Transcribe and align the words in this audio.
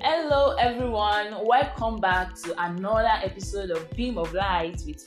Hello, 0.00 0.54
everyone. 0.60 1.44
Welcome 1.44 1.96
back 1.98 2.36
to 2.42 2.54
another 2.62 3.10
episode 3.20 3.70
of 3.70 3.90
Beam 3.90 4.16
of 4.16 4.32
Light 4.32 4.80
with 4.86 5.04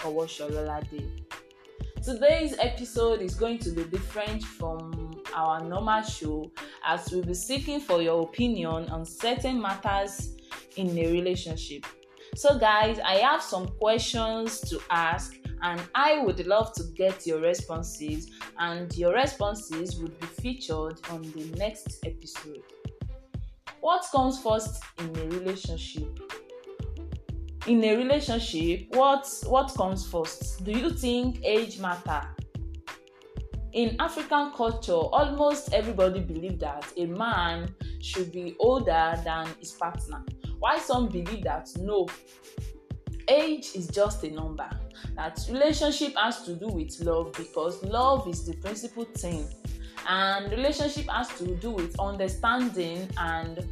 Day. 0.91 1.05
Today's 2.03 2.55
episode 2.59 3.21
is 3.21 3.35
going 3.35 3.59
to 3.59 3.69
be 3.69 3.85
different 3.85 4.43
from 4.43 5.21
our 5.33 5.63
normal 5.63 6.01
show 6.01 6.51
as 6.85 7.09
we'll 7.09 7.23
be 7.23 7.33
seeking 7.33 7.79
for 7.79 8.01
your 8.01 8.23
opinion 8.23 8.89
on 8.89 9.05
certain 9.05 9.61
matters 9.61 10.35
in 10.75 10.89
a 10.97 11.09
relationship. 11.09 11.85
So, 12.35 12.59
guys, 12.59 12.99
I 12.99 13.15
have 13.19 13.41
some 13.41 13.69
questions 13.79 14.59
to 14.69 14.81
ask 14.89 15.37
and 15.61 15.81
I 15.95 16.19
would 16.19 16.45
love 16.45 16.73
to 16.73 16.83
get 16.95 17.25
your 17.25 17.39
responses, 17.39 18.29
and 18.59 18.95
your 18.97 19.13
responses 19.13 19.97
would 19.97 20.19
be 20.19 20.27
featured 20.27 20.99
on 21.09 21.21
the 21.31 21.45
next 21.57 22.05
episode. 22.05 22.61
What 23.85 24.03
comes 24.11 24.41
first 24.41 24.81
in 24.97 25.15
a 25.15 25.25
relationship? 25.37 26.19
In 27.67 27.83
a 27.83 27.95
relationship, 27.95 28.87
what 28.95 29.31
what 29.45 29.75
comes 29.75 30.07
first? 30.07 30.63
Do 30.63 30.71
you 30.71 30.89
think 30.89 31.43
age 31.43 31.77
matter? 31.77 32.27
In 33.73 33.95
African 33.99 34.53
culture, 34.53 34.93
almost 35.19 35.71
everybody 35.71 36.21
believe 36.21 36.57
that 36.61 36.91
a 36.97 37.05
man 37.05 37.75
should 38.01 38.31
be 38.31 38.55
older 38.59 39.21
than 39.23 39.49
his 39.59 39.73
partner. 39.73 40.25
While 40.57 40.79
some 40.79 41.07
believe 41.07 41.43
that 41.43 41.69
no, 41.77 42.07
age 43.27 43.75
is 43.75 43.85
just 43.85 44.23
a 44.23 44.31
number. 44.31 44.67
That 45.15 45.39
relationship 45.47 46.15
has 46.15 46.41
to 46.45 46.55
do 46.55 46.69
with 46.69 46.99
love 47.01 47.33
because 47.33 47.83
love 47.83 48.27
is 48.27 48.47
the 48.47 48.53
principal 48.53 49.05
thing 49.05 49.47
and 50.07 50.51
relationship 50.51 51.07
has 51.09 51.29
to 51.37 51.55
do 51.55 51.71
with 51.71 51.99
understanding 51.99 53.09
and 53.17 53.67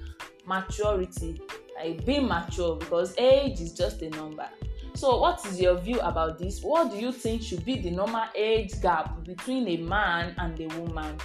maturity. 0.46 1.42
Like 1.76 2.06
being 2.06 2.28
mature 2.28 2.76
because 2.76 3.16
age 3.18 3.60
is 3.60 3.74
just 3.74 4.02
a 4.02 4.10
number. 4.10 4.48
So 4.96 5.20
what 5.20 5.46
is 5.46 5.60
your 5.60 5.76
view 5.80 6.00
about 6.02 6.38
this? 6.38 6.62
What 6.62 6.92
do 6.92 6.98
you 6.98 7.12
think 7.12 7.42
should 7.42 7.66
be 7.66 7.80
the 7.80 7.90
normal 7.90 8.26
age 8.36 8.80
gap 8.82 9.24
between 9.24 9.68
a 9.68 9.78
man 9.78 10.36
and 10.38 10.60
a 10.60 10.68
woman? 10.80 11.18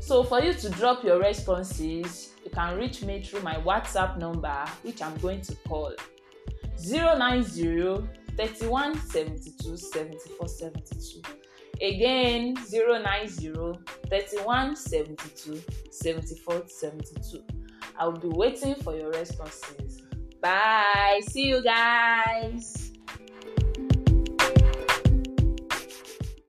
So 0.00 0.24
for 0.24 0.40
you 0.42 0.54
to 0.54 0.70
drop 0.70 1.04
your 1.04 1.20
responses 1.20 2.32
you 2.44 2.50
can 2.50 2.76
reach 2.76 3.02
me 3.02 3.22
through 3.22 3.42
my 3.42 3.54
whatsapp 3.56 4.18
number 4.18 4.64
which 4.82 5.00
i'm 5.02 5.16
going 5.18 5.40
to 5.40 5.54
call 5.68 5.92
090 6.84 8.08
31 8.36 8.98
72 8.98 9.76
74 9.76 10.48
72 10.48 11.22
Again, 11.82 12.54
090 12.70 13.74
31 14.08 14.76
72 14.76 15.62
74 15.90 16.62
72. 16.68 17.42
I'll 17.98 18.12
be 18.12 18.28
waiting 18.28 18.76
for 18.76 18.96
your 18.96 19.10
responses. 19.10 20.02
Bye. 20.40 21.20
See 21.28 21.48
you 21.48 21.62
guys. 21.62 22.91